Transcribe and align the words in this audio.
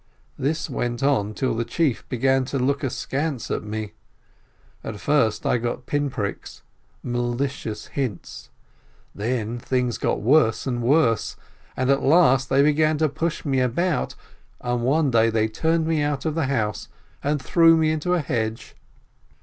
This 0.35 0.67
went 0.67 1.03
on 1.03 1.35
till 1.35 1.53
the 1.53 1.63
chief 1.63 2.09
began 2.09 2.43
to 2.45 2.57
look 2.57 2.83
askance 2.83 3.51
at 3.51 3.61
me. 3.61 3.93
At 4.83 4.99
first 4.99 5.45
I 5.45 5.59
got 5.59 5.85
pin 5.85 6.09
pricks, 6.09 6.63
malicious 7.03 7.85
hints, 7.85 8.49
then 9.13 9.59
things 9.59 9.99
got 9.99 10.19
worse 10.19 10.65
and 10.65 10.81
worse, 10.81 11.35
and 11.77 11.91
at 11.91 12.01
last 12.01 12.49
they 12.49 12.63
began 12.63 12.97
to 12.97 13.09
push 13.09 13.45
me 13.45 13.59
about, 13.59 14.15
and 14.59 14.81
one 14.81 15.11
day 15.11 15.29
they 15.29 15.47
turned 15.47 15.85
me 15.85 16.01
out 16.01 16.25
of 16.25 16.33
the 16.33 16.47
house, 16.47 16.87
and 17.23 17.39
threw 17.39 17.77
me 17.77 17.91
into 17.91 18.15
a 18.15 18.21
hedge. 18.21 18.75